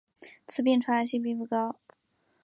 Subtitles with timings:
[0.47, 1.75] 此病传染性并不高。